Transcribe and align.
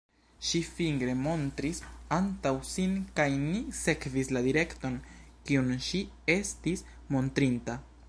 Ŝi 0.51 0.59
fingre 0.77 1.13
montris 1.25 1.81
antaŭ 2.17 2.55
sin 2.71 2.97
kaj 3.21 3.29
ni 3.43 3.63
sekvis 3.83 4.35
la 4.37 4.45
direkton, 4.51 4.99
kiun 5.51 5.73
ŝi 5.91 6.05
estis 6.41 6.89
montrinta. 7.17 7.83